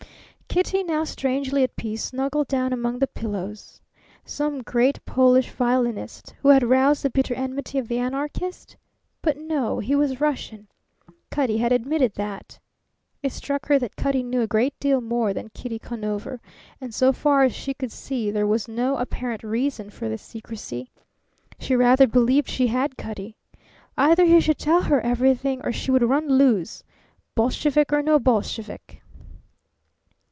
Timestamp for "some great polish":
4.25-5.49